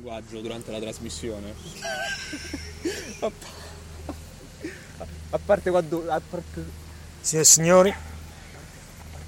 [0.00, 1.54] linguaggio durante la trasmissione.
[5.32, 6.10] A parte quando...
[6.10, 6.64] A parte...
[7.20, 7.94] Signore e signori,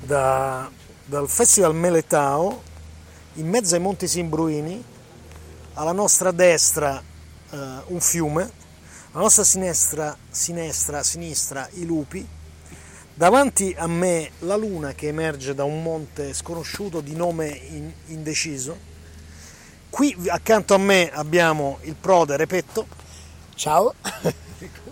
[0.00, 0.70] da,
[1.04, 2.62] dal Festival Meletao,
[3.34, 4.82] in mezzo ai Monti Simbruini,
[5.74, 7.02] alla nostra destra
[7.50, 7.56] uh,
[7.88, 8.50] un fiume,
[9.12, 12.26] alla nostra sinistra, sinistra, sinistra i lupi,
[13.12, 18.90] davanti a me la luna che emerge da un monte sconosciuto di nome in, indeciso,
[19.92, 22.86] qui accanto a me abbiamo il prode Repetto,
[23.54, 23.92] ciao,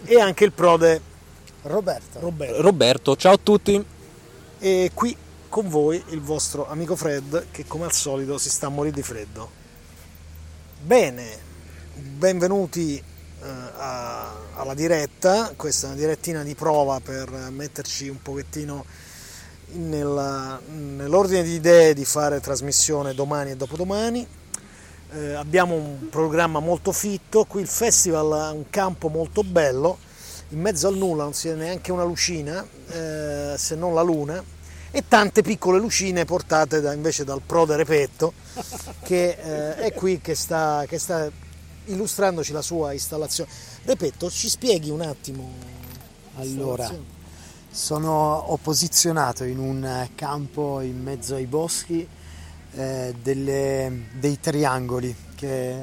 [0.05, 1.01] e anche il prode
[1.63, 2.21] Roberto.
[2.21, 2.61] Roberto.
[2.61, 3.83] Roberto, ciao a tutti.
[4.59, 5.17] E qui
[5.49, 9.03] con voi il vostro amico Fred che come al solito si sta a morire di
[9.03, 9.51] freddo.
[10.83, 11.39] Bene,
[11.95, 13.03] benvenuti eh,
[13.43, 18.85] a, alla diretta, questa è una direttina di prova per metterci un pochettino
[19.73, 24.39] nella, nell'ordine di idee di fare trasmissione domani e dopodomani.
[25.13, 29.99] Eh, abbiamo un programma molto fitto, qui il festival ha un campo molto bello
[30.51, 34.43] in mezzo al nulla non si vede neanche una lucina, eh, se non la luna,
[34.91, 38.33] e tante piccole lucine portate da, invece dal prode Repetto,
[39.03, 41.31] che eh, è qui che sta, che sta
[41.85, 43.49] illustrandoci la sua installazione.
[43.85, 45.53] Repetto, ci spieghi un attimo?
[46.37, 46.93] Allora,
[47.71, 52.09] sono, ho posizionato in un campo in mezzo ai boschi
[52.75, 55.75] eh, delle, dei triangoli, che,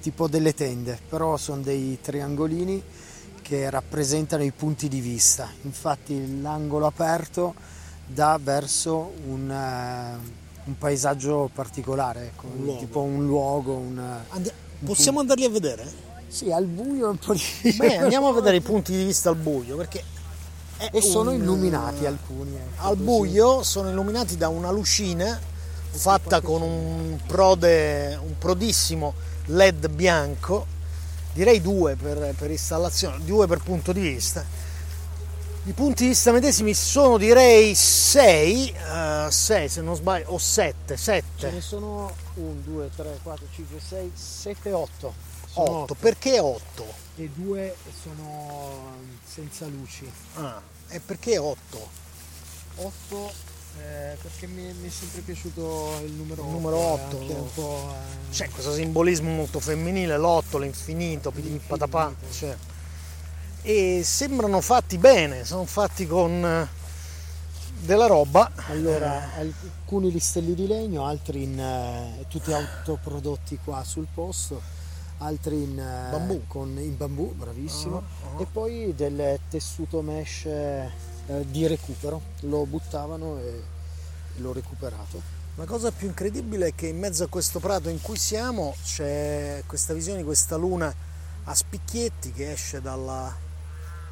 [0.00, 2.82] tipo delle tende, però sono dei triangolini
[3.42, 5.48] che rappresentano i punti di vista.
[5.62, 7.54] Infatti l'angolo aperto
[8.06, 13.74] dà verso un, uh, un paesaggio particolare, ecco, un tipo un luogo.
[13.74, 14.52] Un, Andi-
[14.84, 16.08] possiamo un andarli a vedere?
[16.28, 17.88] Sì, al buio è un po' difficile.
[17.88, 20.04] Beh, andiamo a vedere i punti di vista al buio perché...
[20.92, 22.54] E sono illuminati alcuni.
[22.54, 25.38] Ecco, al buio sono illuminati da una lucina
[25.90, 29.14] fatta con un prode, un prodissimo
[29.46, 30.78] LED bianco
[31.32, 34.44] direi due per, per installazione, due per punto di vista.
[35.64, 38.74] I punti di vista medesimi sono direi 6,
[39.28, 41.24] 6 uh, se non sbaglio, o 7, 7.
[41.36, 45.14] Ce ne sono 1, 2, 3, 4, 5, 6, 7, 8.
[45.52, 45.94] 8.
[45.94, 46.86] Perché 8?
[47.16, 50.10] E 2 sono senza luci.
[50.34, 51.88] Ah, e perché 8?
[52.76, 53.32] 8
[53.78, 56.46] eh, perché mi, mi, è sempre piaciuto il numero 8.
[56.46, 57.60] Il numero 8.
[57.60, 58.30] Eh...
[58.30, 61.32] C'è questo simbolismo molto femminile, l'8, l'infinito,
[61.66, 62.12] patapà.
[62.30, 62.56] Cioè.
[63.62, 66.68] E sembrano fatti bene, sono fatti con eh,
[67.80, 68.50] della roba.
[68.68, 69.40] Allora, eh.
[69.40, 74.60] alcuni listelli di legno, altri in tutti autoprodotti qua sul posto,
[75.18, 78.42] altri in bambù, con, in bambù bravissimo, uh-huh.
[78.42, 80.46] e poi del tessuto mesh
[81.26, 83.62] eh, di recupero, lo buttavano e
[84.36, 85.38] l'ho recuperato.
[85.56, 89.62] La cosa più incredibile è che in mezzo a questo prato in cui siamo c'è
[89.66, 90.94] questa visione di questa luna
[91.44, 93.34] a spicchietti che esce dalla,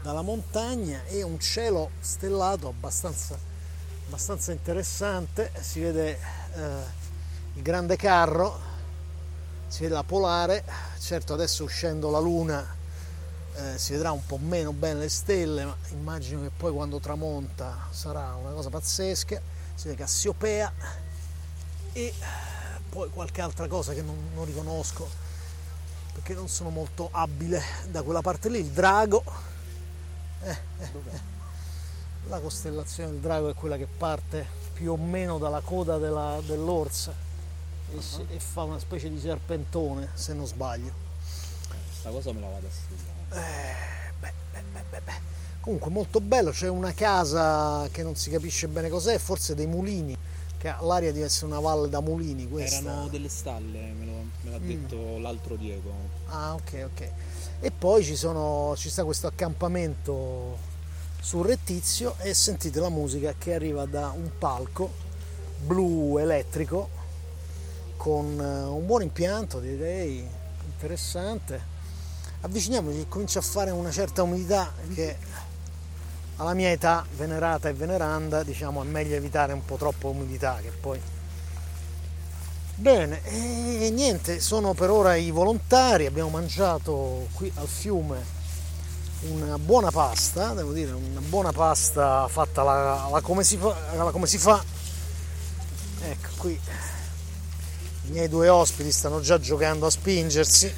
[0.02, 3.38] dalla montagna e un cielo stellato abbastanza,
[4.06, 6.18] abbastanza interessante, si vede
[6.54, 6.82] eh,
[7.54, 8.58] il grande carro,
[9.68, 10.64] si vede la polare,
[10.98, 12.76] certo adesso uscendo la luna
[13.58, 17.88] eh, si vedrà un po' meno bene le stelle, ma immagino che poi quando tramonta
[17.90, 19.40] sarà una cosa pazzesca.
[19.74, 20.72] Si vede Cassiopea
[21.92, 22.14] e
[22.88, 25.26] poi qualche altra cosa che non, non riconosco
[26.12, 28.58] perché non sono molto abile da quella parte lì.
[28.58, 29.22] Il drago,
[30.42, 31.20] eh, eh, eh.
[32.28, 37.12] la costellazione del drago è quella che parte più o meno dalla coda della, dell'orsa
[37.90, 38.26] e, uh-huh.
[38.30, 41.07] e, fa una specie di serpentone, se non sbaglio.
[42.00, 43.48] Questa cosa me la vado a studiare.
[43.50, 45.12] Eh, beh, beh, beh, beh,
[45.60, 50.16] Comunque molto bello, c'è una casa che non si capisce bene cos'è, forse dei mulini,
[50.56, 52.78] che l'aria di essere una valle da mulini questa.
[52.78, 54.68] Erano delle stalle, me, lo, me l'ha mm.
[54.68, 55.92] detto l'altro Diego.
[56.28, 57.10] Ah ok ok.
[57.58, 60.56] E poi ci, sono, ci sta questo accampamento
[61.20, 64.88] surrettizio e sentite la musica che arriva da un palco
[65.66, 66.90] blu elettrico
[67.96, 70.24] con eh, un buon impianto direi
[70.64, 71.76] interessante
[72.40, 75.16] avviciniamoci comincia a fare una certa umidità che
[76.36, 80.70] alla mia età venerata e veneranda diciamo è meglio evitare un po' troppa umidità che
[80.70, 81.00] poi
[82.76, 88.36] bene e niente sono per ora i volontari abbiamo mangiato qui al fiume
[89.22, 94.12] una buona pasta devo dire una buona pasta fatta alla, alla come, si fa, alla
[94.12, 94.62] come si fa.
[96.00, 100.72] Ecco qui i miei due ospiti stanno già giocando a spingersi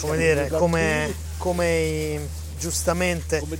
[0.00, 2.20] come dire, come, come i,
[2.58, 3.56] giustamente come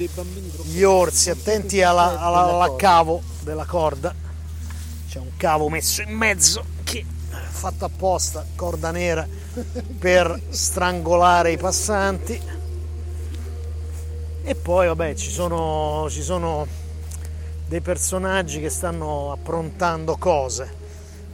[0.64, 4.14] gli orsi attenti alla, alla, alla cavo della corda.
[5.08, 9.26] C'è un cavo messo in mezzo che fatta apposta, corda nera
[9.98, 12.40] per strangolare i passanti.
[14.46, 16.66] E poi vabbè ci sono, ci sono
[17.66, 20.82] dei personaggi che stanno approntando cose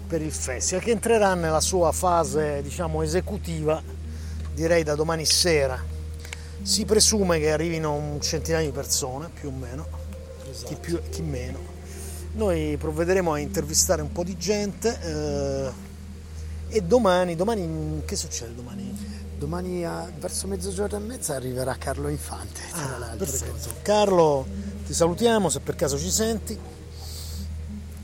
[0.06, 3.81] per il festival che entrerà nella sua fase diciamo esecutiva
[4.55, 5.82] direi da domani sera
[6.62, 9.87] si presume che arrivino un centinaio di persone più o meno
[10.50, 10.69] esatto.
[10.69, 11.58] chi più chi meno
[12.32, 15.70] noi provvederemo a intervistare un po' di gente eh,
[16.69, 19.19] e domani domani che succede domani?
[19.41, 22.61] Domani a, verso mezzogiorno e mezza arriverà Carlo Infante.
[22.73, 23.70] Ah, perfetto.
[23.81, 24.46] Carlo,
[24.85, 26.58] ti salutiamo se per caso ci senti.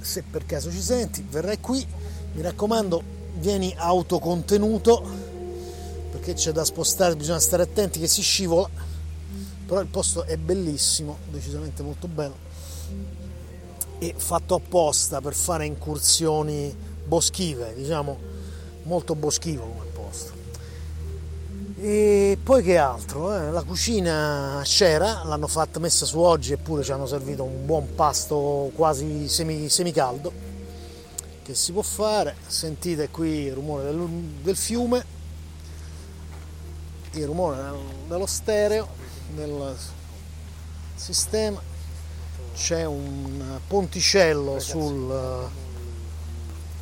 [0.00, 1.86] Se per caso ci senti, verrai qui.
[2.32, 3.02] Mi raccomando,
[3.34, 5.25] vieni autocontenuto
[6.10, 8.68] perché c'è da spostare, bisogna stare attenti che si scivola.
[9.66, 12.36] Però il posto è bellissimo, decisamente molto bello.
[13.98, 16.74] E fatto apposta per fare incursioni
[17.04, 18.34] boschive, diciamo
[18.84, 20.32] molto boschivo come posto.
[21.78, 23.36] E poi che altro?
[23.36, 23.50] Eh?
[23.50, 28.70] La cucina c'era, l'hanno fatta messa su oggi eppure ci hanno servito un buon pasto
[28.74, 30.32] quasi semi, semicaldo
[31.42, 32.34] che si può fare.
[32.46, 34.08] Sentite qui il rumore del,
[34.42, 35.04] del fiume,
[37.20, 37.56] il rumore
[38.06, 38.88] dello stereo,
[39.34, 39.76] del
[40.94, 41.60] sistema.
[42.54, 45.48] C'è un ponticello sul,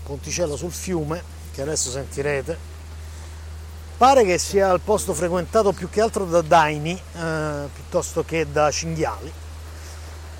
[0.04, 1.22] ponticello sul fiume
[1.52, 2.72] che adesso sentirete
[3.96, 8.68] Pare che sia il posto frequentato più che altro da daini eh, piuttosto che da
[8.68, 9.32] cinghiali.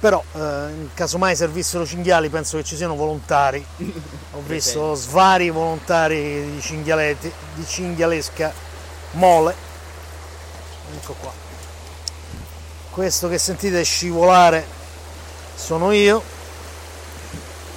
[0.01, 3.65] Però eh, in caso mai servissero cinghiali penso che ci siano volontari.
[4.35, 8.53] Ho visto svari volontari di, cinghialeti, di cinghialesca
[9.13, 9.55] mole.
[10.95, 11.33] Ecco qua.
[12.91, 14.67] Questo che sentite scivolare
[15.55, 16.23] sono io.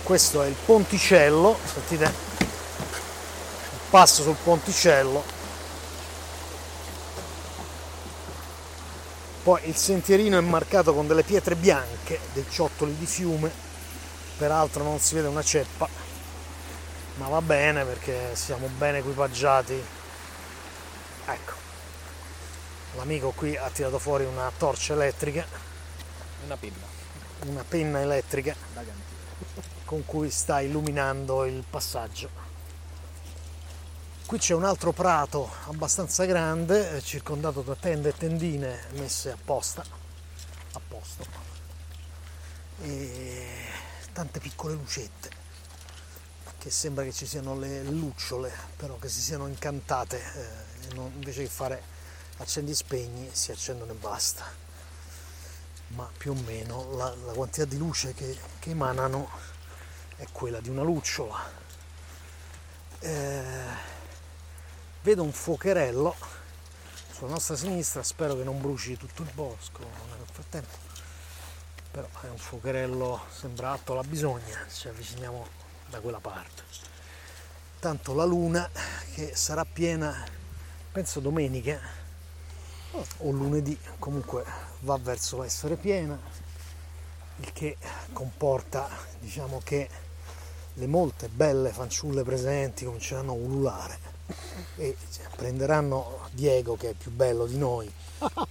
[0.03, 2.25] Questo è il ponticello, sentite?
[3.89, 5.35] Passo sul ponticello
[9.47, 13.49] Poi il sentierino è marcato con delle pietre bianche, dei ciottoli di fiume,
[14.37, 15.87] peraltro non si vede una ceppa,
[17.15, 19.81] ma va bene perché siamo ben equipaggiati.
[21.27, 21.53] Ecco,
[22.97, 25.45] l'amico qui ha tirato fuori una torcia elettrica,
[26.45, 26.85] una penna,
[27.45, 28.55] una penna elettrica
[29.85, 32.45] con cui sta illuminando il passaggio.
[34.25, 39.85] Qui c'è un altro prato abbastanza grande, eh, circondato da tende e tendine messe apposta,
[40.73, 41.25] a posto,
[42.81, 43.47] e
[44.11, 45.29] tante piccole lucette,
[46.57, 51.49] che sembra che ci siano le lucciole, però che si siano incantate, eh, invece che
[51.49, 51.95] fare
[52.37, 54.45] accendi e spegni si accendono e basta.
[55.89, 59.29] Ma più o meno la, la quantità di luce che, che, emanano
[60.17, 61.65] è quella di una lucciola.
[62.99, 63.95] Eh,
[65.01, 66.15] vedo un fuocherello
[67.11, 70.75] sulla nostra sinistra, spero che non bruci tutto il bosco nel frattempo,
[71.89, 75.47] però è un fuocherello, sembra atto alla bisogna, ci avviciniamo
[75.89, 76.63] da quella parte.
[77.79, 78.69] Tanto la luna
[79.13, 80.25] che sarà piena,
[80.91, 81.96] penso domenica
[83.17, 84.43] o lunedì, comunque
[84.81, 86.19] va verso l'essere piena,
[87.37, 87.77] il che
[88.13, 88.87] comporta
[89.19, 89.89] diciamo che
[90.73, 93.97] le molte belle fanciulle presenti cominceranno a ululare
[94.75, 94.95] e
[95.35, 97.91] prenderanno Diego che è più bello di noi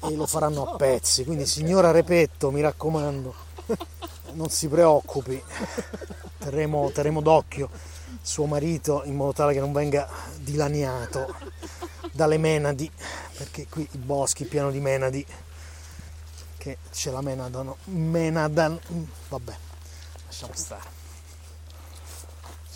[0.03, 1.25] e lo faranno a pezzi.
[1.25, 3.35] Quindi signora Repetto mi raccomando
[4.33, 5.43] non si preoccupi.
[6.39, 7.69] Terremo, terremo d'occhio
[8.23, 11.35] suo marito in modo tale che non venga dilaniato
[12.13, 12.91] dalle menadi
[13.37, 15.27] perché qui i boschi pieno di menadi.
[16.59, 18.77] Che ce la menadano menadan
[19.29, 19.57] vabbè
[20.27, 20.97] lasciamo stare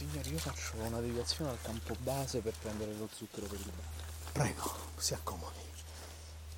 [0.01, 4.33] Signori, io faccio una deviazione al campo base per prendere lo zucchero per il bar.
[4.33, 5.59] Prego, si accomodi.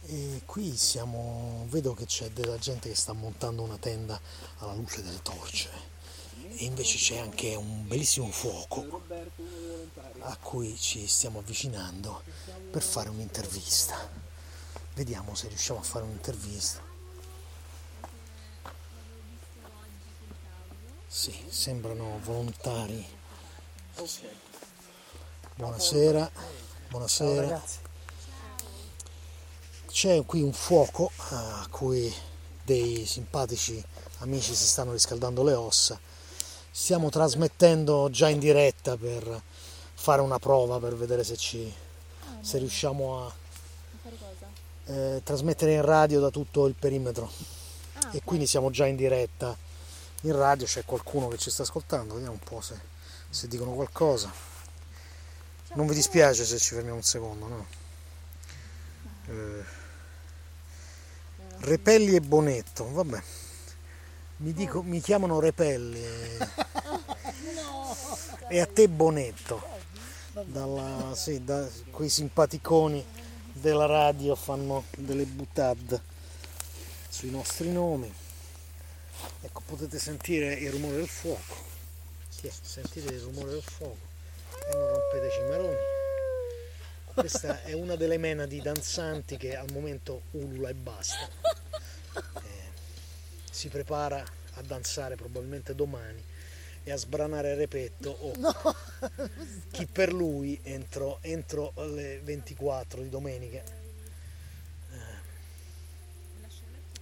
[0.07, 4.21] E qui siamo, vedo che c'è della gente che sta montando una tenda
[4.59, 5.71] alla luce delle torce.
[6.55, 9.03] E invece c'è anche un bellissimo fuoco
[10.21, 12.23] a cui ci stiamo avvicinando
[12.73, 13.97] per fare un'intervista.
[14.95, 16.81] Vediamo se riusciamo a fare un'intervista.
[21.07, 23.21] Sì, sembrano volontari
[25.55, 26.31] Buonasera,
[26.89, 27.63] buonasera.
[29.87, 32.13] C'è qui un fuoco a cui
[32.65, 33.85] dei simpatici
[34.21, 36.01] amici si stanno riscaldando le ossa.
[36.71, 39.43] Stiamo trasmettendo già in diretta per
[39.93, 41.73] fare una prova per vedere se, ci,
[42.43, 43.35] se riusciamo a
[44.85, 47.31] eh, trasmettere in radio da tutto il perimetro.
[48.11, 49.57] E quindi siamo già in diretta
[50.23, 52.91] in radio, c'è qualcuno che ci sta ascoltando, vediamo un po' se
[53.33, 54.31] se dicono qualcosa.
[55.73, 57.67] Non vi dispiace se ci fermiamo un secondo, no?
[59.29, 59.65] Eh,
[61.61, 63.23] Repelli e Bonetto, vabbè.
[64.37, 66.03] Mi, dico, mi chiamano Repelli
[68.49, 69.72] e a te Bonetto.
[70.33, 73.05] Dalla, sì, da, quei simpaticoni
[73.53, 76.01] della radio fanno delle buttad
[77.07, 78.11] sui nostri nomi.
[79.43, 81.71] Ecco, potete sentire il rumore del fuoco.
[82.63, 83.99] Sentite il rumore del fuoco
[84.71, 85.77] e non rompete cimarroni.
[87.13, 91.29] Questa è una delle menadi danzanti che al momento ulula e basta.
[92.15, 92.71] Eh,
[93.51, 94.25] si prepara
[94.55, 96.25] a danzare probabilmente domani
[96.85, 98.53] e a sbranare repetto o no.
[99.71, 103.63] chi per lui entro, entro le 24 di domenica.
[103.63, 105.21] Eh,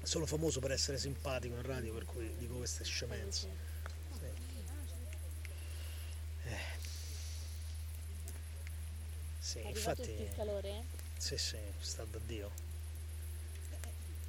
[0.03, 3.69] sono famoso per essere simpatico in radio, per cui dico queste scemenze.
[9.39, 10.11] Sì, È infatti.
[10.13, 10.85] il calore?
[11.17, 12.53] Sì, sì, sta da Dio.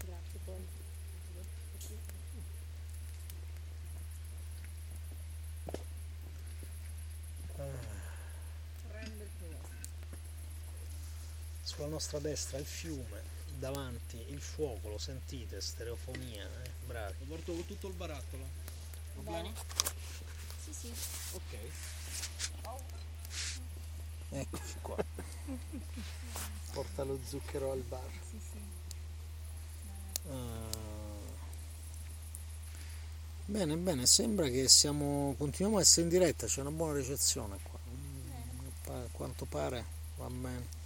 [0.03, 0.65] Grazie poi.
[11.91, 13.21] Nostra destra il fiume,
[13.59, 16.69] davanti il fuoco, lo sentite, stereofonia, eh?
[16.85, 17.15] bravi.
[17.19, 18.43] Lo porto con tutto il barattolo.
[19.13, 19.41] Problema?
[19.41, 19.53] Bene.
[20.63, 20.93] Sì, sì.
[21.33, 21.57] Ok.
[24.29, 24.95] Eccoci qua.
[26.71, 28.09] Porta lo zucchero al bar.
[28.29, 30.29] Sì, sì.
[30.29, 30.89] Ah.
[33.45, 37.79] Bene, bene, sembra che siamo, continuiamo a essere in diretta, c'è una buona ricezione qua.
[38.93, 40.80] A quanto pare va bene.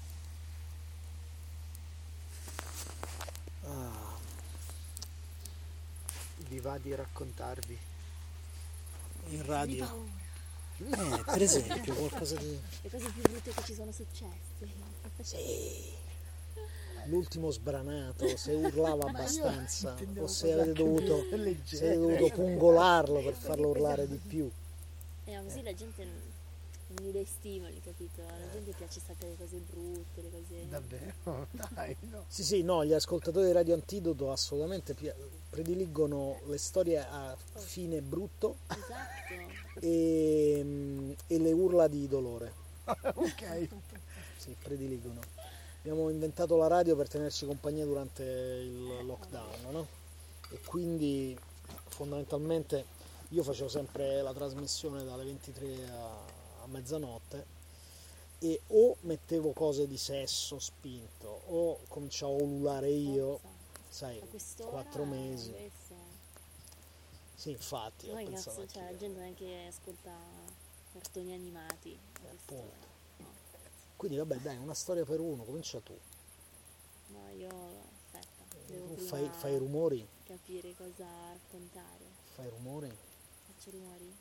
[6.55, 7.77] Vi va di raccontarvi?
[9.27, 9.85] in Di radio,
[10.77, 11.17] paura.
[11.17, 12.57] eh, per esempio, qualcosa di...
[12.81, 14.69] Le cose più brutte che ci sono successe.
[15.19, 15.91] Sì.
[17.07, 21.25] L'ultimo sbranato, se urlava abbastanza, o se avete dovuto,
[21.65, 24.50] se avete dovuto pungolarlo per farlo urlare di più.
[25.25, 26.21] E ma così la gente non
[27.25, 28.21] stimoli, capito?
[28.21, 30.67] La gente piace sapere le cose brutte, le cose...
[30.67, 31.47] Davvero?
[31.73, 32.25] Dai, no.
[32.27, 35.11] Sì, sì, no, gli ascoltatori di Radio Antidoto assolutamente pi-
[35.49, 39.79] prediligono le storie a fine brutto Esatto.
[39.79, 42.53] e, mm, e le urla di dolore.
[42.85, 43.67] ok.
[44.37, 45.21] Sì, prediligono.
[45.79, 49.87] Abbiamo inventato la radio per tenerci compagnia durante il lockdown, no?
[50.49, 51.37] E quindi
[51.87, 52.85] fondamentalmente
[53.29, 56.35] io facevo sempre la trasmissione dalle 23 a,
[56.65, 57.45] a mezzanotte
[58.39, 63.39] e o mettevo cose di sesso spinto o cominciavo a ululare io,
[63.88, 64.22] sai,
[64.57, 65.53] quattro mesi.
[67.36, 70.12] Sì, infatti, pensato cazzo, cioè, la gente non è che ascolta
[70.93, 71.98] cartoni animati.
[72.19, 72.62] quest'ora.
[72.62, 72.88] appunto.
[73.95, 75.98] Quindi vabbè, dai, una storia per uno, comincia tu.
[77.07, 77.50] No, io
[77.93, 82.05] aspetta, devo Tu prima fai, fai rumori, capire cosa raccontare.
[82.34, 82.91] fai rumori.
[83.45, 84.13] Faccio rumori?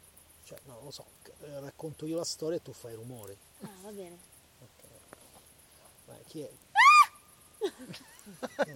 [0.44, 1.04] Cioè, no, lo so,
[1.40, 3.36] eh, racconto io la storia e tu fai rumori.
[3.62, 4.18] Ah, va bene.
[4.60, 4.84] Ok.
[6.06, 6.50] Vai, chi è?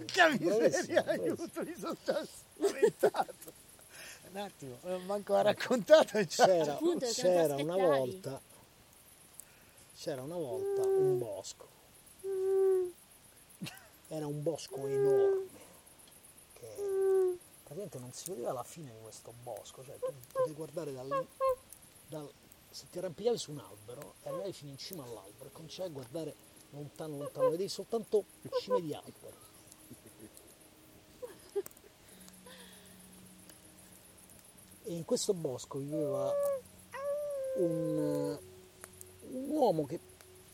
[0.05, 3.53] Che miseria, aiuto, mi sono già spaventato.
[4.31, 8.39] Un attimo, eh, manco ha raccontato già- C'era, Appunto, c'era non una volta,
[9.95, 11.67] c'era una volta un bosco.
[14.07, 15.47] Era un bosco enorme.
[16.53, 19.83] Che praticamente non si vedeva la fine di questo bosco.
[19.83, 21.27] Cioè, tu potevi guardare dal,
[22.09, 22.31] dal-
[22.69, 25.93] se ti arrampicavi su un albero e arrivavi fino in cima all'albero e cominciavi a
[25.93, 26.35] guardare
[26.71, 28.25] lontano, lontano, vedevi soltanto
[28.59, 29.37] cime di alberi.
[34.83, 36.33] E in questo bosco viveva
[37.57, 38.39] un,
[39.29, 39.99] un uomo che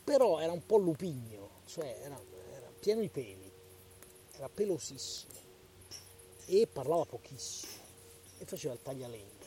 [0.04, 2.20] però era un po' lupigno, cioè era,
[2.52, 3.50] era pieno di peli,
[4.32, 5.34] era pelosissimo
[6.46, 7.72] e parlava pochissimo
[8.38, 9.45] e faceva il taglialegna.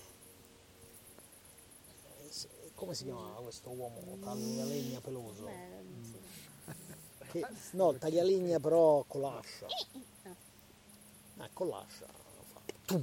[2.80, 5.50] Come si chiamava questo uomo taglialegna peloso?
[7.30, 9.68] Che- no, taglialegna però con l'ascia.
[11.38, 12.06] Ah, con l'ascia
[12.86, 12.98] fa.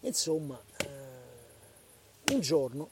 [0.00, 2.88] Insomma, eh, un giorno,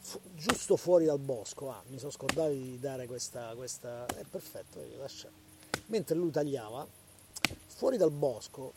[0.00, 4.80] fu- giusto fuori dal bosco, ah, mi sono scordato di dare questa, questa, è perfetto,
[4.80, 5.28] vedi, lascia.
[5.86, 6.86] mentre lui tagliava,
[7.80, 8.74] fuori dal bosco,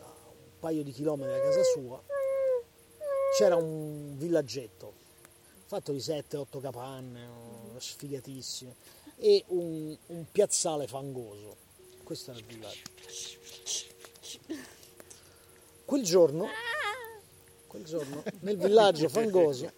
[0.00, 2.02] a un paio di chilometri da casa sua,
[3.38, 4.94] c'era un villaggetto
[5.66, 8.74] fatto di 7-8 capanne, oh, sfigatissime,
[9.14, 11.56] e un, un piazzale fangoso.
[12.02, 12.82] Questo era il villaggio.
[15.84, 16.48] quel giorno,
[17.68, 19.70] quel giorno nel villaggio fangoso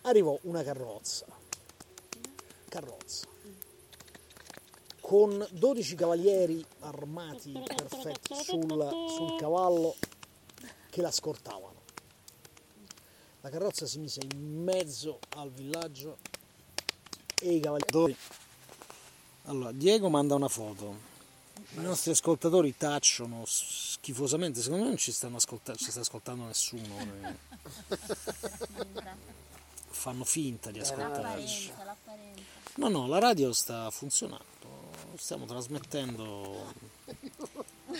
[0.00, 1.26] arrivò una carrozza,
[2.70, 3.26] carrozza,
[5.04, 8.70] con 12 cavalieri armati perfetti sul,
[9.14, 9.96] sul cavallo
[10.88, 11.82] che la scortavano.
[13.42, 16.16] La carrozza si mise in mezzo al villaggio
[17.38, 18.16] e i cavalieri.
[19.42, 20.96] Allora, Diego manda una foto.
[21.74, 24.62] I nostri ascoltatori tacciono schifosamente.
[24.62, 26.96] Secondo me non ci stanno ascoltando, ci sta ascoltando nessuno.
[29.90, 31.66] Fanno finta di ascoltarci.
[31.68, 32.42] L'apparenza, l'apparenza.
[32.76, 34.53] No, no, la radio sta funzionando.
[35.16, 36.72] Stiamo trasmettendo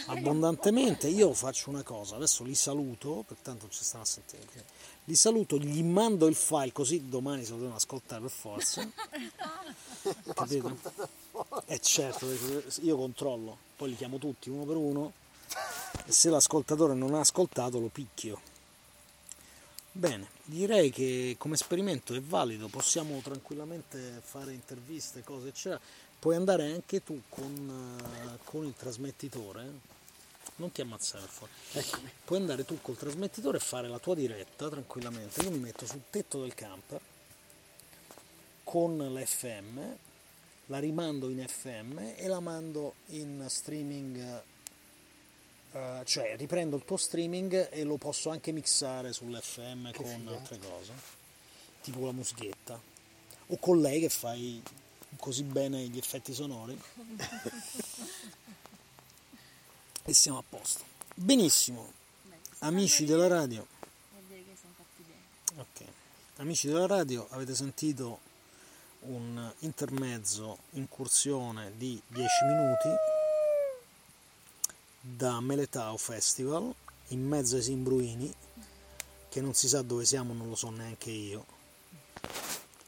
[0.06, 1.08] abbondantemente.
[1.08, 4.64] Io faccio una cosa, adesso li saluto, pertanto ci stanno a sentire.
[5.04, 8.88] Li saluto, gli mando il file così domani se lo devono ascoltare per forza.
[10.34, 10.76] Capito?
[11.66, 12.26] Eh certo,
[12.80, 15.12] io controllo, poi li chiamo tutti uno per uno
[16.06, 18.40] e se l'ascoltatore non ha ascoltato lo picchio.
[19.96, 25.80] Bene, direi che come esperimento è valido, possiamo tranquillamente fare interviste, cose eccetera.
[26.24, 29.70] Puoi andare anche tu con, eh, con il trasmettitore,
[30.56, 32.12] non ti ammazzare per favore.
[32.24, 35.42] Puoi andare tu col trasmettitore e fare la tua diretta tranquillamente.
[35.42, 36.98] Io mi metto sul tetto del camper
[38.62, 39.80] con l'FM,
[40.68, 44.42] la rimando in FM e la mando in streaming,
[45.72, 50.92] eh, cioè riprendo il tuo streaming e lo posso anche mixare sull'FM con altre cose,
[51.82, 52.80] tipo la musichetta,
[53.48, 54.62] o con lei che fai
[55.16, 56.80] così bene gli effetti sonori
[60.04, 60.84] e siamo a posto.
[61.14, 61.92] Benissimo,
[62.60, 63.66] amici della radio.
[65.56, 65.84] Ok,
[66.36, 68.20] amici della radio, avete sentito
[69.00, 72.88] un intermezzo incursione di 10 minuti
[75.00, 76.74] da Meletao Festival
[77.08, 78.34] in mezzo ai Simbruini,
[79.28, 81.44] che non si sa dove siamo, non lo so neanche io,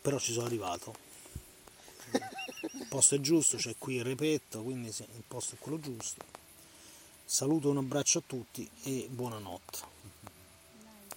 [0.01, 1.06] però ci sono arrivato.
[2.16, 6.24] Il posto è giusto, c'è qui il repetto, quindi il posto è quello giusto.
[7.24, 9.95] Saluto un abbraccio a tutti e buonanotte.